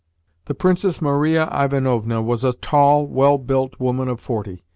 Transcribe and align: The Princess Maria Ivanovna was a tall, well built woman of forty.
The 0.45 0.55
Princess 0.55 0.99
Maria 0.99 1.47
Ivanovna 1.53 2.23
was 2.23 2.43
a 2.43 2.53
tall, 2.53 3.05
well 3.05 3.37
built 3.37 3.79
woman 3.79 4.07
of 4.07 4.19
forty. 4.19 4.63